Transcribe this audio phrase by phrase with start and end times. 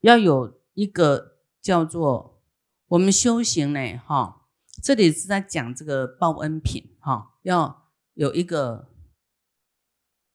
[0.00, 2.42] 要有一个叫做
[2.88, 4.46] 我们修行呢，哈，
[4.82, 8.88] 这里是在讲这个报恩品，哈，要有一个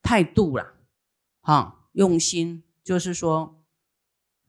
[0.01, 0.73] 态度啦，
[1.41, 3.63] 哈，用心，就是说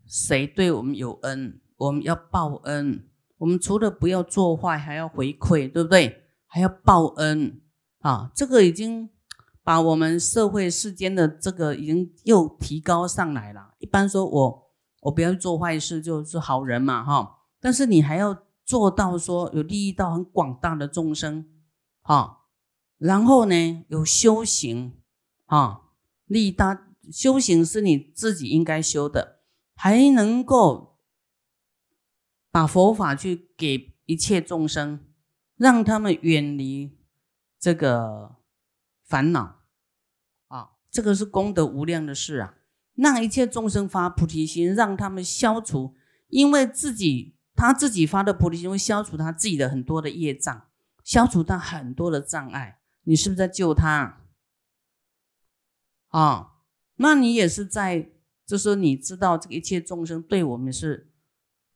[0.06, 3.08] 谁对我们有恩，我们要报恩。
[3.38, 6.22] 我们除了不要做坏，还要回馈，对不对？
[6.46, 7.60] 还要报恩
[7.98, 8.30] 啊！
[8.36, 9.10] 这个已经
[9.64, 13.74] 把我们社会世间的这个已经又提高上来了。
[13.78, 14.61] 一般说我
[15.02, 17.38] 我不要做坏事，就是好人嘛，哈。
[17.60, 21.48] 但是你还要做到说有利益到很广大的众生，
[22.00, 22.46] 哈。
[22.98, 25.00] 然后呢，有修行，
[25.46, 25.90] 哈，
[26.26, 29.40] 利益大修行是你自己应该修的，
[29.76, 30.90] 还能够。
[32.54, 35.06] 把佛法去给一切众生，
[35.56, 36.98] 让他们远离
[37.58, 38.36] 这个
[39.06, 39.62] 烦恼
[40.48, 42.56] 啊，这个是功德无量的事啊！
[42.94, 45.94] 让一切众生发菩提心，让他们消除，
[46.28, 50.68] 因为自己他自己发的菩提心会消除他自己的很多的业障，
[51.04, 52.80] 消除他很多的障碍。
[53.04, 54.20] 你是不是在救他
[56.08, 56.52] 啊？
[56.96, 58.10] 那你也是在，
[58.46, 61.08] 就是你知道这个一切众生对我们是。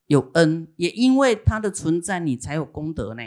[0.09, 3.23] 有恩，也因为他的存在，你才有功德呢，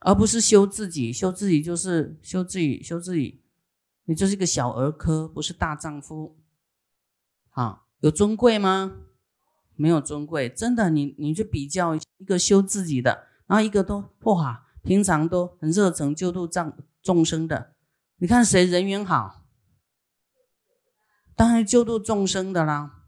[0.00, 1.12] 而不是修自己。
[1.12, 3.43] 修自己就是修自己，修自己，
[4.06, 6.36] 你就是一个小儿科，不是大丈夫。
[7.50, 8.92] 啊，有尊贵吗？
[9.76, 10.90] 没有尊贵，真的。
[10.90, 17.74] 你你去比较一个修自己的，然后一个都哇，平常都很热诚救度众众生的，
[18.18, 19.44] 你看谁人缘好？
[21.36, 23.00] 当然救度众生的啦。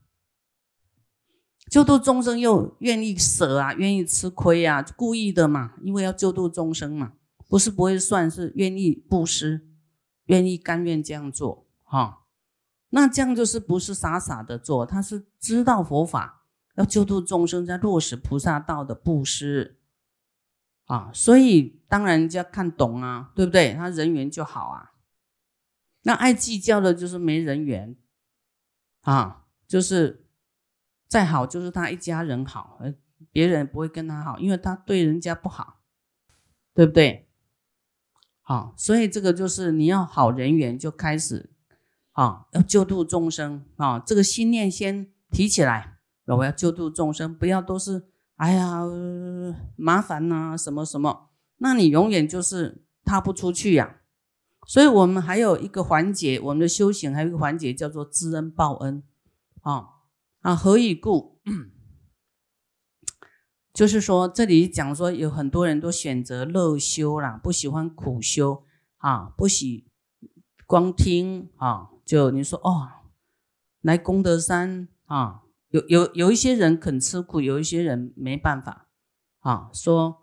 [1.69, 7.14] 救度众生又愿意舍啊，愿意吃亏啊，故意的嘛，因为要救度众生嘛，
[7.48, 9.66] 不是不会算，是愿意布施，
[10.27, 12.27] 愿意甘愿这样做哈。
[12.91, 16.44] 那这样就是不是傻傻的做，他是知道佛法
[16.77, 19.80] 要救度众生，在落实菩萨道的布施
[20.84, 23.75] 啊，所以当然人家看懂啊，对不对？
[23.75, 24.92] 他人缘就好啊。
[26.03, 27.97] 那爱计较的就是没人缘
[29.00, 30.22] 啊，就是。
[31.09, 32.92] 再好就是他一家人好，而
[33.31, 35.78] 别人不会跟他好，因为他对人家不好，
[36.75, 37.25] 对不对？
[38.49, 41.51] 好，所以这个就是你要好人缘就开始，
[42.12, 48.83] 啊，要救度众生啊，这个心念先提起来，我要救度众生，不要都是哎呀
[49.75, 53.97] 麻烦呐什么什么，那你永远就是踏不出去呀。
[54.69, 59.03] 所以我们还有一个环节，我们的修行还有一个环节叫做知恩报恩，
[59.63, 59.89] 啊。
[60.43, 61.41] 啊，何以故？
[63.76, 68.64] 就是说，这里讲说有很多人都选择乐修啦，不喜欢苦修
[68.97, 69.87] 啊，不喜
[70.66, 71.91] 光听啊。
[72.03, 72.88] 就你说哦，
[73.82, 78.88] 来功德山啊，有有有一些人肯吃苦，有一些人没办法
[79.41, 79.69] 啊。
[79.75, 80.22] 说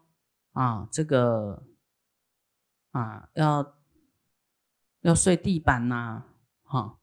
[0.53, 1.68] 啊，这个
[2.90, 3.75] 啊，要
[5.02, 6.24] 要睡地板呐，
[6.63, 6.97] 哈。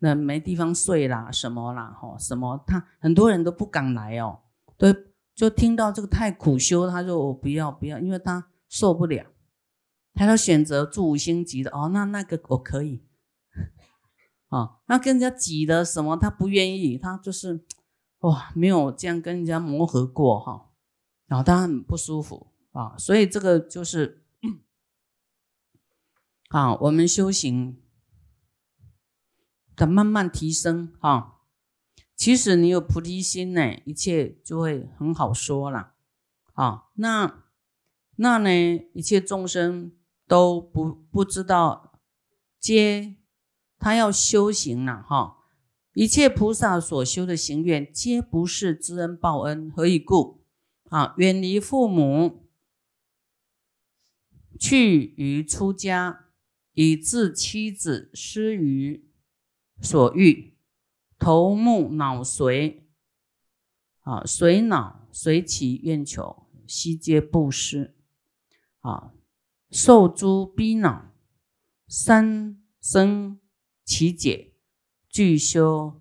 [0.00, 2.62] 那没地方睡啦，什么啦，吼，什么？
[2.66, 4.40] 他很多人都不敢来哦，
[4.76, 4.88] 都，
[5.36, 9.26] 就听到这个太苦修，他说我不要不要，因为他受不了，
[10.14, 13.04] 他要选择住五星级的哦，那那个我可以，
[14.48, 17.64] 啊， 那跟人家挤的什么，他不愿意，他就是
[18.20, 20.70] 哇，没有这样跟人家磨合过哈，
[21.26, 24.24] 然后他很不舒服啊，所以这个就是
[26.48, 27.80] 啊，我们修行。
[29.76, 31.35] 的慢慢提升哈，
[32.16, 35.92] 其实你有菩提心呢，一切就会很好说了
[36.54, 36.84] 啊。
[36.94, 37.44] 那
[38.16, 38.50] 那呢，
[38.94, 39.92] 一切众生
[40.26, 42.00] 都不不知道，
[42.58, 43.16] 皆
[43.78, 45.36] 他要修行了哈。
[45.92, 50.42] 一切菩萨所修的行愿，皆不是知恩报恩，何以故？
[50.88, 52.48] 啊，远离父母，
[54.58, 56.26] 去于出家，
[56.72, 59.04] 以致妻子失于。
[59.82, 60.55] 所欲
[61.18, 62.82] 头目脑髓
[64.00, 67.96] 啊，髓脑髓其愿求，悉皆布施
[68.80, 69.12] 啊，
[69.70, 71.12] 受诸逼恼，
[71.88, 73.40] 三生
[73.84, 74.52] 其解，
[75.08, 76.00] 具修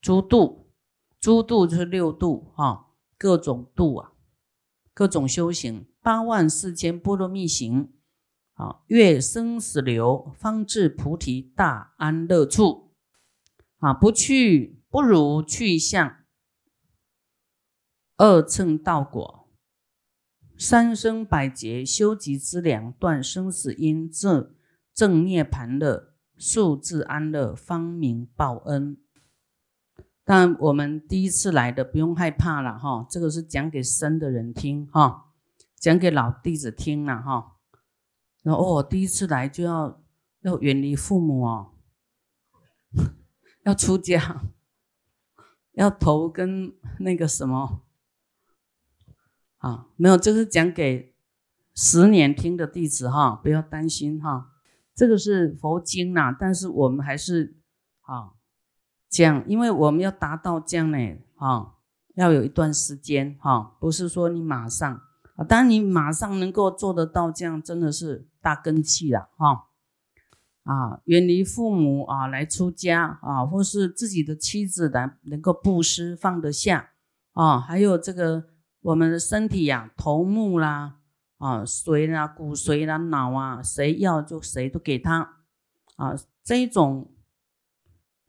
[0.00, 0.70] 诸度，
[1.18, 4.12] 诸度就是六度啊，各种度啊，
[4.92, 7.92] 各种修行，八万四千波罗蜜行
[8.54, 12.89] 啊，越生死流，方至菩提大安乐处。
[13.80, 16.16] 啊，不去不如去向
[18.16, 19.48] 二乘道果，
[20.58, 24.54] 三生百劫修集之粮，断生死因，正
[24.92, 28.98] 正涅盘乐，速自安乐，方明报恩。
[30.22, 35.32] 但我们第一次来的不用害怕了哈，这个是讲给生的人听哈，
[35.76, 37.56] 讲给老弟子听了哈。
[38.42, 40.02] 然后哦，第一次来就要
[40.42, 41.72] 要远离父母哦，
[43.62, 44.42] 要出家，
[45.72, 47.82] 要投跟那个什么
[49.58, 49.86] 啊？
[49.96, 51.14] 没有，这是讲给
[51.74, 54.52] 十年听的弟子哈，不要担心哈。
[54.94, 57.56] 这个是佛经呐，但是我们还是
[58.02, 58.32] 啊
[59.08, 60.98] 讲，因为我们要达到这样呢
[61.36, 61.74] 啊，
[62.14, 65.02] 要有一段时间哈，不是说你马上
[65.36, 69.68] 啊，当然你马上能够做得到这样，真的是大根器了哈
[70.64, 76.90] 啊，远离父母啊，来出家啊，或是自己的妻子来能够布施放得下
[77.32, 78.44] 啊，还有这个
[78.82, 80.98] 我们的身体呀，头目啦。
[81.38, 85.38] 啊，髓啦、骨髓啦、脑啊，谁要就谁都给他
[85.96, 86.14] 啊。
[86.44, 87.14] 这种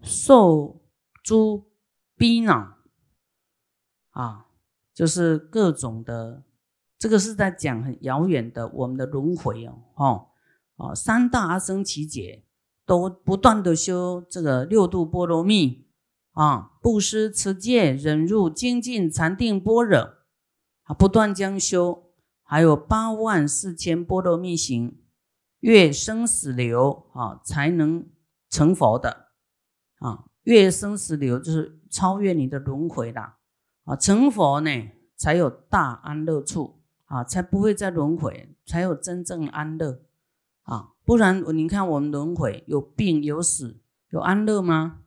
[0.01, 0.81] 受
[1.21, 1.69] 诸
[2.15, 2.77] 逼恼
[4.11, 4.45] 啊，
[4.93, 6.45] 就是各种的，
[6.97, 9.83] 这个是在讲很遥远的我们的轮回哦。
[9.95, 10.27] 哦，
[10.81, 12.43] 啊，三大阿僧祇劫
[12.85, 15.87] 都不断的修这个六度波罗蜜
[16.31, 19.99] 啊，布施、持戒、忍辱、精进、禅定、般若
[20.83, 22.07] 啊，不断将修。
[22.43, 24.97] 还有八万四千波罗蜜行，
[25.59, 28.09] 越生死流啊，才能
[28.49, 29.27] 成佛的
[29.99, 30.25] 啊。
[30.43, 33.37] 越生死流就是超越你的轮回啦
[33.85, 33.95] 啊。
[33.95, 34.69] 成佛呢，
[35.15, 40.01] 才有大安乐处啊，才不会再轮回，才有真正安乐。
[41.03, 45.01] 不然你看我们轮回有病有死，有安乐吗？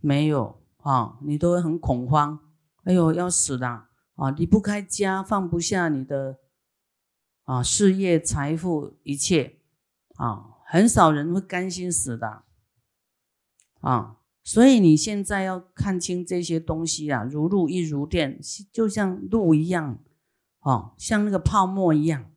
[0.00, 2.38] 没有啊，你都会很恐慌。
[2.84, 4.30] 哎呦，要死了啊！
[4.30, 6.38] 离不开家，放不下你的。
[7.44, 9.58] 啊，事业、财富，一切
[10.14, 12.44] 啊，很少人会甘心死的
[13.80, 14.18] 啊。
[14.44, 18.40] 所以你现在要看清这些东西啊，如露亦如电，
[18.72, 19.98] 就像露一样，
[20.60, 22.30] 哦，像那个泡沫一样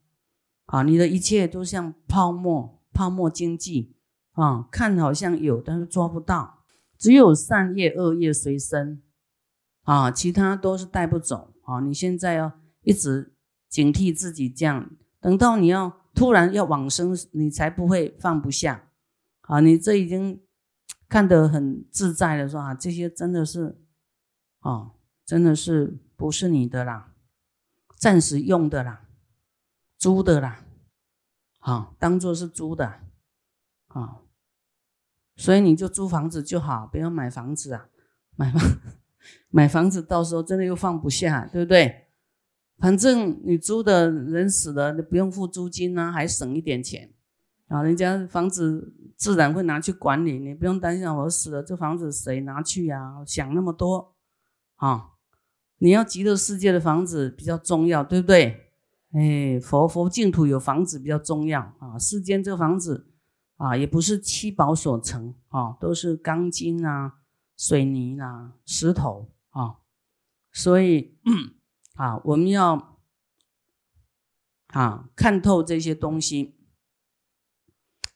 [0.66, 0.84] 啊。
[0.84, 3.96] 你的一切都像泡沫，泡沫经济
[4.32, 6.64] 啊，看好像有，但是抓不到。
[6.98, 9.02] 只有善业、恶业随身
[9.84, 11.80] 啊，其他都是带不走啊。
[11.82, 13.36] 你现在要一直
[13.68, 14.90] 警惕自己这样。
[15.20, 18.90] 等到你要突然要往生，你才不会放不下
[19.42, 19.62] 啊！
[19.62, 20.42] 你这已经
[21.08, 23.82] 看得很自在了，说啊，这些真的是
[24.60, 24.92] 啊，
[25.26, 27.14] 真的是不是你的啦，
[27.98, 29.03] 暂时用的啦，
[30.04, 30.66] 租的啦，
[31.60, 33.00] 啊，当做是租的
[33.88, 34.20] 啊，
[35.38, 37.88] 所以你就租房子就好，不要买房子啊，
[38.36, 38.62] 买房
[39.48, 42.08] 买房子到时候真的又放不下，对不对？
[42.80, 47.14] 反正你租的人死了，你不用付租金啊，还省一点钱
[47.70, 47.82] 啊。
[47.82, 53.24] 人家房子自然会拿去管理，你不用担心我死了这房子谁拿去呀？
[53.26, 54.18] 想那么多
[54.76, 55.12] 啊！
[55.78, 58.73] 你要极乐世界的房子比较重要，对不对？
[59.14, 61.98] 哎，佛佛净土有房子比较重要啊。
[61.98, 63.08] 世间这个房子
[63.58, 67.20] 啊，也不是七宝所成啊，都是钢筋啊、
[67.56, 69.78] 水泥啊、石头啊，
[70.52, 71.18] 所以。
[71.96, 72.98] 啊，我们要
[74.70, 76.56] 啊看透这些东西，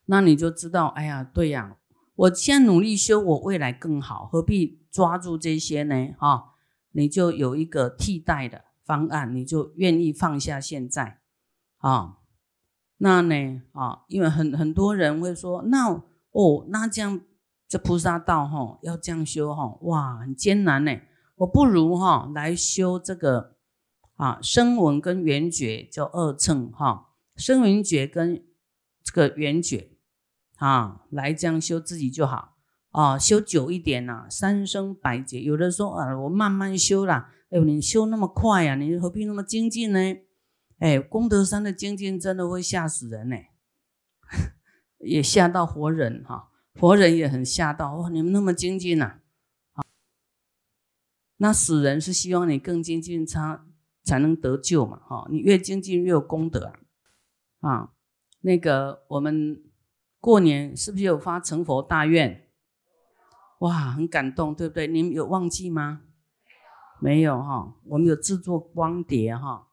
[0.06, 1.78] 那你就知道，哎呀，对呀，
[2.16, 6.16] 我现在努力修，我未来更好，何必抓住这些呢？
[6.18, 6.56] 哈，
[6.94, 11.20] 你就有一个替代的方案，你就愿意放下现在
[11.78, 12.18] 啊？
[12.98, 14.06] 那呢啊？
[14.08, 15.90] 因为很很多人会说，那
[16.32, 17.22] 哦，那这样
[17.68, 21.00] 这菩萨道哈，要这样修哈，哇，很艰难呢。
[21.36, 23.58] 我不如哈来修这个。
[24.16, 28.44] 啊，声闻跟缘觉叫二乘哈，声闻觉跟
[29.04, 29.92] 这个缘觉
[30.56, 32.57] 啊，来这样修自己就好
[32.92, 35.42] 啊，修久一点呐，三生百劫。
[35.42, 40.00] 有的说啊，我慢慢修啦，哎呦，你修那么快呀，你何必那么精进呢？
[40.80, 43.36] 哎，功德山的精进真的会吓死人呢，
[45.00, 49.20] 也吓到活人哈，活人也很吓到哇，你们那么精进呐，
[49.74, 49.86] 啊，
[51.38, 53.66] 那死人是希望你更精进他。
[54.08, 55.28] 才能得救嘛，哈！
[55.30, 56.72] 你越精进越有功德
[57.60, 57.70] 啊！
[57.70, 57.92] 啊，
[58.40, 59.62] 那个我们
[60.22, 62.47] 过年是不是有发成佛大愿？
[63.60, 64.88] 哇，很感动，对不对？
[64.88, 66.02] 你们有忘记吗？
[67.00, 69.68] 没有哈，我们有制作光碟哈。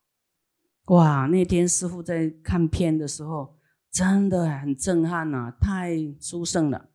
[0.87, 3.59] 哇，那天师傅在看片的时候，
[3.91, 6.91] 真的很震撼呐，太殊胜了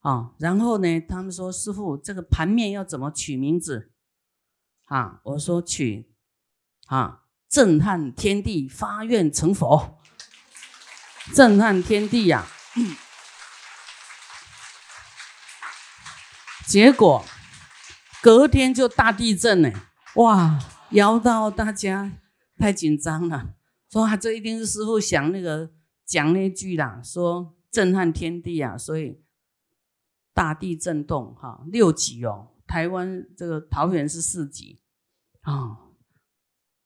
[0.00, 0.32] 啊！
[0.38, 3.92] 然后呢，他们说师傅这个盘面要怎么取名字？
[4.86, 6.12] 啊，我说取。
[6.86, 7.24] 啊！
[7.48, 9.98] 震撼天地，发愿成佛，
[11.34, 12.44] 震撼天地呀！
[16.68, 17.24] 结果
[18.20, 19.70] 隔天就大地震呢，
[20.16, 20.58] 哇，
[20.90, 22.18] 摇到大家
[22.58, 23.54] 太紧张了，
[23.88, 25.70] 说啊，这一定是师傅想那个
[26.04, 29.22] 讲那句啦，说震撼天地啊，所以
[30.34, 34.80] 大地震动哈，六级哦，台湾这个桃园是四级
[35.42, 35.78] 啊，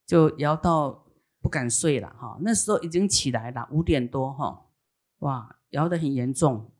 [0.06, 1.06] 就摇到
[1.40, 4.66] 不敢睡了哈，那时候已经起来了五点多哈，
[5.20, 6.70] 哇，摇得很严重，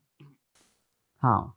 [1.16, 1.56] 好。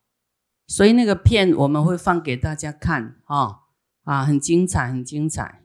[0.66, 3.64] 所以那个片我们会放给大家看啊
[4.04, 5.62] 啊，很精彩，很精彩。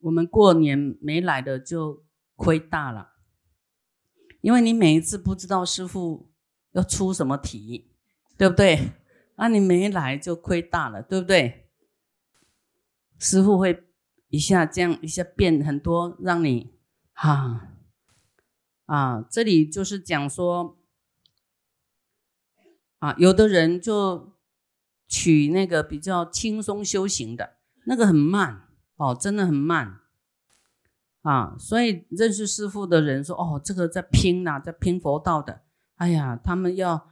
[0.00, 3.12] 我们过年没来的就亏大了，
[4.40, 6.30] 因为你每一次不知道师傅
[6.72, 7.92] 要出什么题，
[8.36, 8.92] 对不对？
[9.36, 11.70] 那你没来就亏大了，对不对？
[13.18, 13.84] 师傅会
[14.28, 16.74] 一下这样一下变很多，让你
[17.12, 17.68] 哈
[18.86, 20.78] 啊，这里就是讲说。
[23.04, 24.32] 啊，有的人就
[25.06, 28.62] 取那个比较轻松修行的，那个很慢
[28.96, 30.00] 哦，真的很慢
[31.20, 31.54] 啊。
[31.58, 35.60] 所以认识师傅的人说：“哦，这个在拼呐，在拼佛道的。
[35.96, 37.10] 哎呀，他们要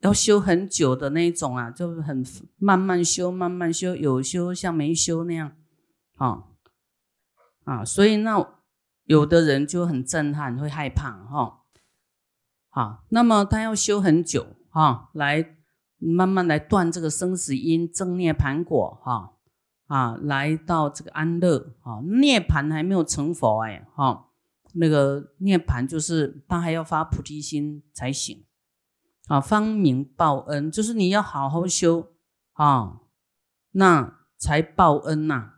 [0.00, 2.24] 要修很久的那种啊，就很
[2.56, 5.54] 慢慢修，慢慢修，有修像没修那样
[6.16, 6.44] 啊
[7.64, 7.84] 啊。
[7.84, 8.42] 所以那
[9.04, 11.58] 有的人就很震撼，会害怕哈。”
[12.72, 15.56] 啊，那么他要修很久啊，来
[15.98, 19.34] 慢慢来断这个生死因，正涅盘果哈
[19.86, 24.28] 啊，来到这个安乐啊，涅盘还没有成佛哎哈，
[24.72, 28.44] 那个涅盘就是他还要发菩提心才行
[29.26, 32.08] 啊，方明报恩，就是你要好好修
[32.54, 33.00] 啊，
[33.72, 35.50] 那才报恩呐，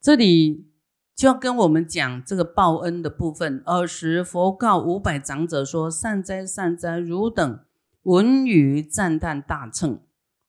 [0.00, 0.73] 这里。
[1.14, 3.62] 就要跟我们讲这个报恩的部分。
[3.66, 7.64] 尔时佛告五百长者说：“善哉善哉，汝等
[8.02, 10.00] 闻语赞叹大乘，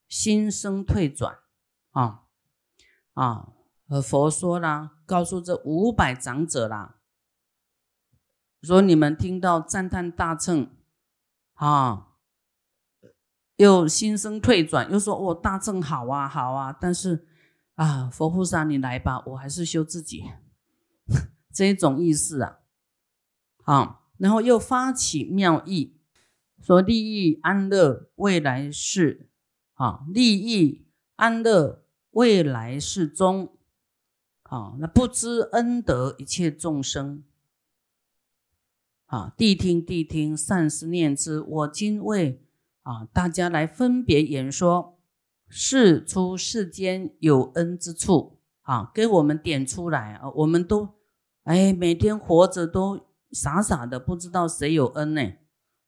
[0.08, 1.38] 心生退转。”
[1.92, 2.24] 啊
[3.14, 3.50] 啊！
[4.04, 6.96] 佛说啦，告诉这五百长者啦，
[8.64, 10.72] 说你们听到赞叹大乘，
[11.54, 12.08] 啊，
[13.58, 17.28] 又心生退转，又说：“哦，大乘好啊，好啊。”但是
[17.76, 20.24] 啊，佛菩萨你来吧，我还是修自己。
[21.54, 22.60] 这种意思啊，
[23.64, 25.96] 好，然后又发起妙意，
[26.62, 29.30] 说利益安乐未来世，
[29.74, 30.86] 啊，利益
[31.16, 33.58] 安乐未来世中，
[34.44, 37.24] 好，那不知恩德一切众生，
[39.06, 42.42] 啊，谛听谛听，善思念之，我今为
[42.84, 44.98] 啊大家来分别演说，
[45.48, 48.35] 是出世间有恩之处，
[48.66, 50.90] 啊，给我们点出来啊，我们都。
[51.44, 55.22] 哎，每天活着都傻傻的，不知道谁有恩呢，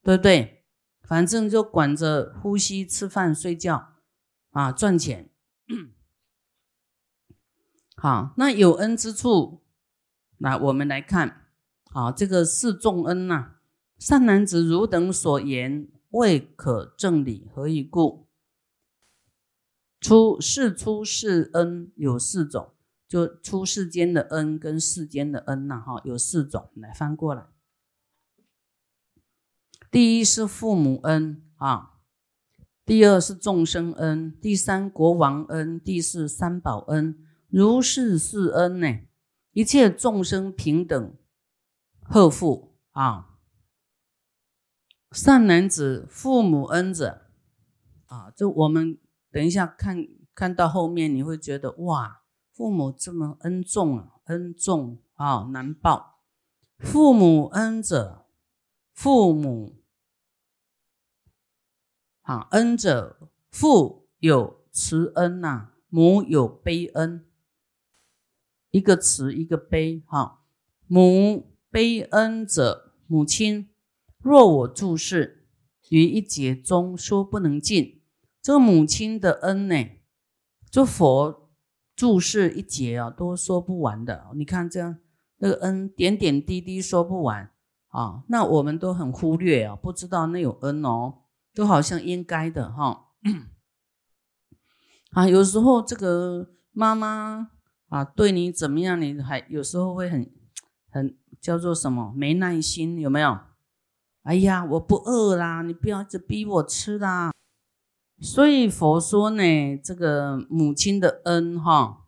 [0.01, 0.63] 对不对？
[1.01, 3.93] 反正就管着呼吸、吃饭、睡觉
[4.51, 5.29] 啊，赚钱。
[7.95, 9.63] 好，那有恩之处，
[10.37, 11.47] 那我们来看，
[11.89, 13.55] 好，这个是重恩呐。
[13.97, 18.26] 善男子，汝等所言未可正理，何以故？
[20.07, 22.73] 出世出世恩有四种。
[23.09, 27.47] 就出世间的恩跟世间的恩呐，哈，有四种，来翻过来。
[29.89, 32.01] 第一是父母恩啊，
[32.85, 38.99] 第二是众生恩，第三国王恩，第四三宝恩，如是四恩呢，
[39.53, 41.15] 一切众生平等
[42.01, 43.37] 贺福啊。
[45.13, 47.21] 善男子，父母恩者
[48.07, 48.99] 啊，就我们
[49.37, 49.95] 等一下看
[50.33, 52.23] 看到后面，你会觉得哇。
[52.51, 56.23] 父母这么恩重啊，恩重啊，难报。
[56.79, 58.25] 父母恩者，
[58.95, 59.83] 父母
[62.23, 67.23] 啊，恩者父有慈恩呐，母有悲恩。
[68.71, 70.01] 一个慈，一个悲。
[70.07, 70.41] 哈，
[70.87, 73.69] 母悲恩者，母亲
[74.17, 75.47] 若我注释
[75.89, 77.96] 于一节中说不能尽。
[78.47, 79.75] 这个母亲的恩呢，
[80.71, 81.49] 就佛。
[81.97, 84.27] 注释一节啊，都说不完的。
[84.35, 84.99] 你看这样，
[85.39, 87.51] 那个恩点点滴滴说不完
[87.89, 88.23] 啊。
[88.29, 91.23] 那我们都很忽略啊，不知道那有恩哦，
[91.53, 93.07] 都好像应该的哈。
[95.11, 97.49] 啊，有时候这个妈妈
[97.89, 100.31] 啊对你怎么样，你还有时候会很
[100.89, 103.39] 很叫做什么没耐心，有没有？
[104.21, 107.31] 哎呀，我不饿啦，你不要一直逼我吃啦。
[108.19, 112.05] 所以佛说呢，这个母亲的恩哈，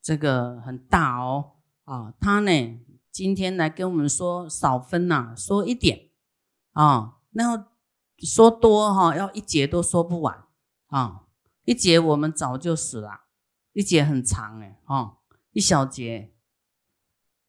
[0.00, 1.52] 这个很大哦
[1.84, 2.14] 啊。
[2.18, 2.80] 他呢
[3.12, 6.08] 今天来跟我们说少分呐，说一点
[6.72, 7.64] 啊，然后
[8.18, 10.44] 说多哈，要一节都说不完
[10.86, 11.24] 啊。
[11.64, 13.24] 一节我们早就死了，
[13.72, 15.18] 一节很长哎，哦，
[15.52, 16.32] 一小节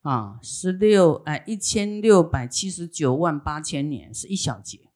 [0.01, 4.91] 啊，十六哎一千六百七十九万八千年是一小节，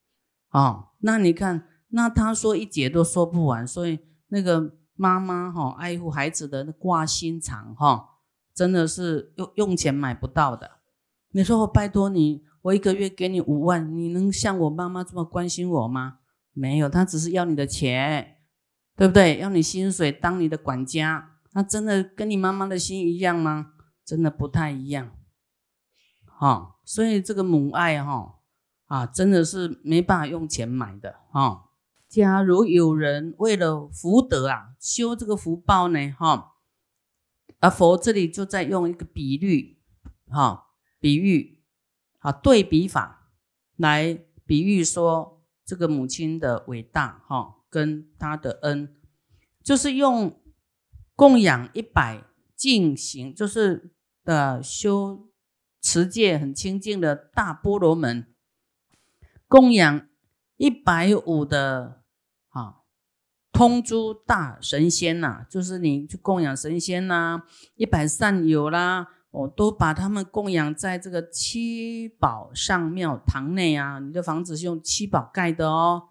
[0.51, 8.09] 哦，那你看，那他说一节都说不完，所以那个妈妈哈爱护孩子的挂心肠哈，
[8.53, 10.79] 真的是用用钱买不到的。
[11.31, 16.19] 你说我拜托你，我一个月给你五万，你能像我妈妈这么关心我吗？
[16.53, 18.35] 没有，他只是要你的钱。
[18.95, 19.37] 对不对？
[19.39, 23.71] 要你薪水当你的管家，那真的跟你妈妈的心一样吗？
[24.03, 25.11] 真的不太一样，
[26.25, 26.75] 哈。
[26.83, 28.39] 所以这个母爱哈
[28.87, 31.68] 啊，真的是没办法用钱买的哈。
[32.09, 36.55] 假如有人为了福德啊，修这个福报呢，哈，
[37.59, 39.79] 而佛这里就在用一个比喻，
[40.27, 40.65] 哈，
[40.99, 41.61] 比喻，
[42.17, 43.31] 啊，对比法
[43.77, 47.55] 来比喻说这个母亲的伟大，哈。
[47.71, 48.97] 跟他的恩，
[49.63, 50.41] 就是用
[51.15, 52.23] 供养一百
[52.55, 55.29] 净行，就是的修
[55.79, 58.33] 持戒很清净的大波罗门，
[59.47, 60.09] 供养
[60.57, 61.98] 一百五的
[63.59, 67.41] 通诸大神仙呐，就是你去供养神仙呐，
[67.75, 76.03] 一百善友啦，我都把他们供养在这个七宝上庙堂内啊，你的房子是用七宝盖的哦。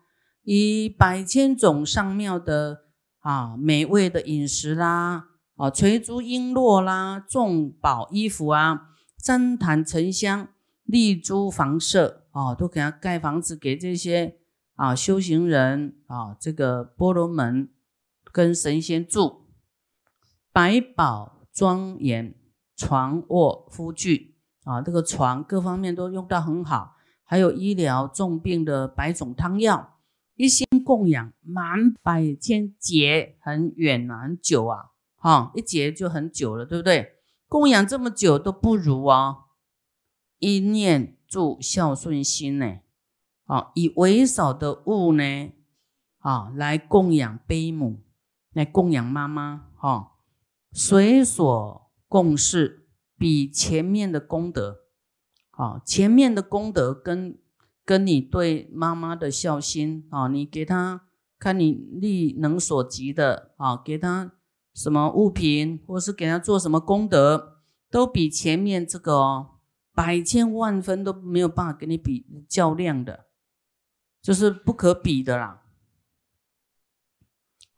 [0.43, 2.81] 以百千种上庙的
[3.21, 5.25] 啊美味的饮食啦，
[5.57, 8.91] 啊垂珠璎珞啦，众宝衣服啊，
[9.25, 10.49] 旃檀沉香，
[10.85, 14.37] 丽珠房舍啊，都给他盖房子给这些
[14.79, 17.69] 啊修行人啊，这个波罗门
[18.31, 19.49] 跟神仙住，
[20.53, 22.33] 百宝庄严，
[22.77, 26.95] 床卧夫具啊，这个床各方面都用到很好，
[27.25, 29.97] 还有医疗重病的百种汤药。
[30.37, 37.15] 一心供养满百千劫很远啊，很久啊，哈，一劫就很久了，对不对？
[37.49, 39.39] 供养这么久都不如啊，
[40.39, 42.77] 一念住孝顺心呢，
[43.49, 45.51] 啊，以微少的物呢，
[46.21, 47.99] 啊，来供养悲母，
[48.53, 50.13] 来供养妈妈，哈，
[50.71, 52.87] 随所供事
[53.19, 54.83] 比前面的功德，
[55.51, 57.37] 啊，前面的功德跟。
[57.89, 61.07] 跟你对妈妈的孝心啊，你给他
[61.39, 64.33] 看你力能所及的啊，给他
[64.75, 69.53] 什么物品，或是给他做什么功德，都比前面这个哦
[69.95, 73.28] 百千万分都没有办法跟你比较量的，
[74.29, 75.63] 就是不可比的啦。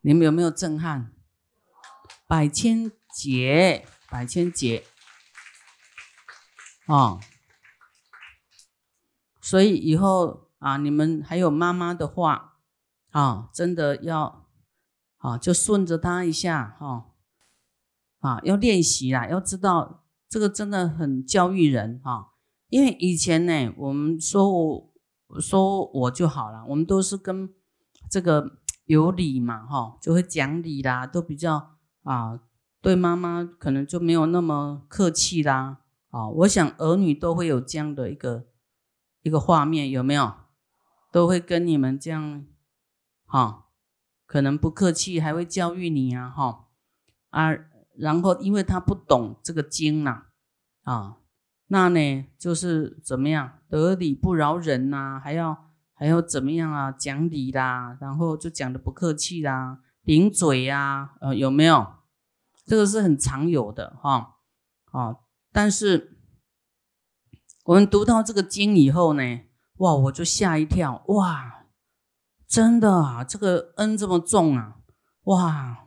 [0.01, 1.15] 你们有没有震撼？
[2.27, 4.85] 百千劫，百千劫，
[6.87, 7.21] 啊！
[9.41, 12.59] 所以以后啊，你们还有妈妈的话
[13.11, 14.49] 啊，真的要
[15.19, 17.13] 啊，就顺着她一下哈
[18.19, 22.33] 啊，要练习啦，要知道这个真的很教育人哈。
[22.67, 24.90] 因为以前呢，我们说我
[25.39, 27.53] 说我就好了，我们都是跟
[28.11, 32.41] 这个有礼嘛哈，就会讲理啦，都比较啊，
[32.81, 35.79] 对妈妈可能就没有那么客气啦
[36.11, 36.29] 啊。
[36.29, 38.47] 我想儿女都会有这样的一个。
[39.23, 40.33] 一个画面有没有？
[41.13, 42.47] 都会跟你们这样，
[43.27, 43.67] 哈，
[44.25, 46.69] 可能不客气，还会教育你啊，哈
[47.29, 47.51] 啊，
[47.99, 50.23] 然后因为他不懂这个经呐，
[50.85, 51.19] 啊，
[51.73, 55.57] 那呢就是怎么样得理不饶人呐，还要
[55.95, 56.93] 还要怎么样啊？
[56.93, 61.87] 讲理啦，然后就讲的不客气啦，顶嘴呀，呃，有没有？
[62.67, 64.37] 这个是很常有的哈，
[64.93, 65.17] 啊，
[65.53, 66.17] 但是。
[67.67, 69.23] 我们读到这个经以后呢，
[69.77, 71.67] 哇，我就吓一跳，哇，
[72.49, 74.79] 真的啊，这个恩这么重啊，
[75.25, 75.87] 哇，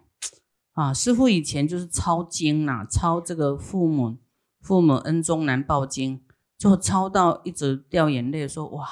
[0.73, 4.17] 啊，师傅以前就是抄经呐，抄这个父母
[4.63, 6.23] 父母恩终难报经，
[6.57, 8.87] 就抄到一直掉眼泪，说哇，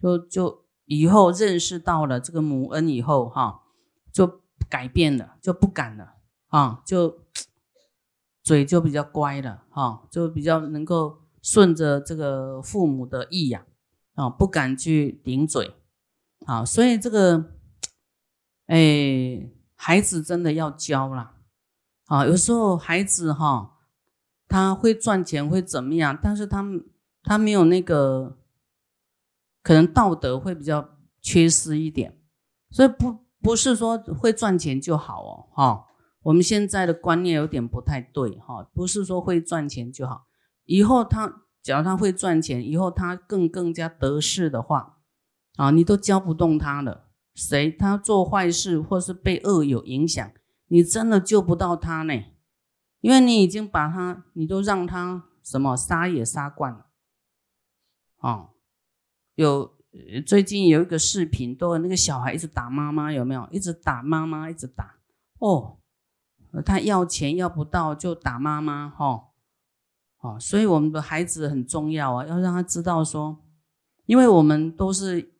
[0.00, 3.62] 就就以后认识到了这个母恩以后哈，
[4.12, 6.14] 就改变了，就不敢了
[6.48, 7.22] 啊，就
[8.42, 11.22] 嘴就比较乖了哈，就比较能够。
[11.42, 13.64] 顺着这个父母的意呀，
[14.14, 15.76] 啊，不敢去顶嘴，
[16.44, 17.52] 啊，所以这个，
[18.66, 21.34] 哎，孩子真的要教了，
[22.06, 23.75] 啊，有时候孩子哈，
[24.48, 26.64] 他会赚钱会怎么样，但是他
[27.22, 28.38] 他没有那个，
[29.62, 32.18] 可能道德会比较缺失一点，
[32.70, 35.86] 所以不不是说会赚钱就好哦，哈，
[36.22, 40.26] 我们现在的观念有点不太对，哈，不是说会赚钱就好。
[40.64, 44.98] 以后他，假如他会赚钱，以后他更更加得势的话，
[45.56, 47.04] 啊，你都教不动他了。
[47.34, 50.32] 谁他做坏事或是被恶有影响，
[50.68, 52.14] 你真的救不到他呢，
[53.00, 56.86] 因为你已经把他，你都让他什么杀也杀惯了。
[58.18, 58.50] 哦，
[59.34, 59.76] 有
[60.26, 63.48] 最近有一个视频，都有那个小孩一直打妈妈，有没有？
[63.50, 64.96] 一直打妈妈，一直打。
[65.38, 65.78] 哦，
[66.64, 69.28] 他要钱要不到就打妈妈，哈，
[70.18, 73.44] 哦，所以我们的孩子很重要啊，要让他知道说，
[74.06, 75.34] 因为我们都是。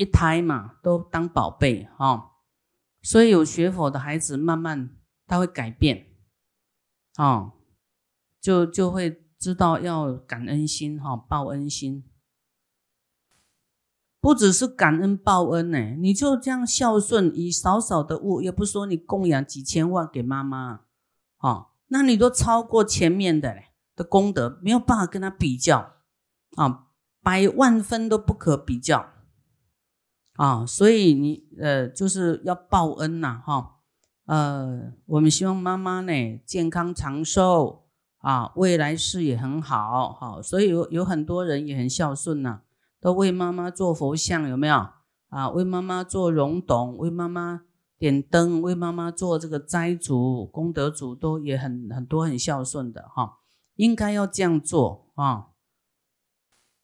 [0.00, 2.36] 一胎嘛，都当宝贝哈，
[3.02, 6.07] 所以有学佛的孩子，慢慢他会改变，
[7.18, 7.52] 哦，
[8.40, 12.04] 就就会知道要感恩心哈，报恩心，
[14.20, 20.82] 不只是感恩报恩呢，你就这样孝顺，以少少的物，也不说你供养几千万给妈妈，
[21.38, 23.64] 哦，那你都超过前面的
[23.96, 25.96] 的功德，没有办法跟他比较
[26.56, 26.86] 啊，
[27.20, 29.10] 百万分都不可比较。
[30.34, 33.77] 啊，所以你呃就是要报恩呐，哈，
[34.28, 36.12] 呃，我们希望妈妈呢
[36.44, 37.86] 健康长寿
[38.18, 42.60] 啊，未来事业很好，好，所以有有很多人也很孝顺呐，
[43.00, 44.86] 都为妈妈做佛像，有没有
[45.30, 45.48] 啊？
[45.48, 47.62] 为妈妈做溶董，为妈妈
[47.98, 53.38] 点灯，为妈妈做这个斋主、功德主，都也很很多很孝顺的哈，
[53.76, 55.46] 应该要这样做啊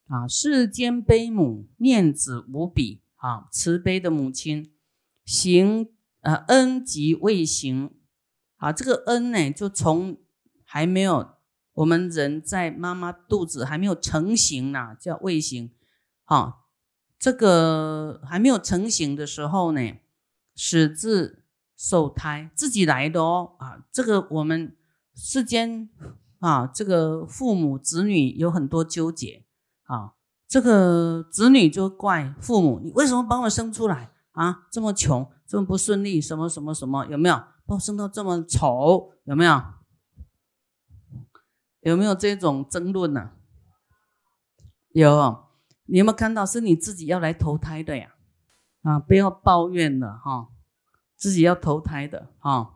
[0.08, 0.26] 啊！
[0.26, 3.02] 世间悲母念子无比。
[3.16, 4.72] 啊，慈悲的母亲
[5.24, 5.88] 行
[6.24, 7.90] 呃恩及未行
[8.56, 10.18] 啊，这个恩呢，就从
[10.64, 11.34] 还没有
[11.74, 15.72] 我们人在妈妈肚子还没有成型呢，叫未行。
[16.24, 16.56] 啊，
[17.18, 19.80] 这个还没有成型的时候呢，
[20.54, 21.44] 始自
[21.76, 23.56] 受胎自己来的哦。
[23.58, 24.74] 啊，这个我们
[25.14, 25.90] 世间
[26.38, 29.44] 啊，这个父母子女有很多纠结
[29.82, 30.14] 啊。
[30.46, 34.66] 这个子女就怪父母，你为什么把我生出来啊？
[34.70, 37.36] 这么穷，这么不顺利，什么什么什么，有没有？
[37.66, 39.62] 把我生到这么丑，有没有？
[41.80, 43.32] 有没有这种争论呢？
[44.90, 45.46] 有，
[45.84, 46.46] 你有没有看到？
[46.46, 48.14] 是你自己要来投胎的呀？
[48.82, 50.48] 啊，不要抱怨了哈，
[51.16, 52.73] 自己要投胎的哈。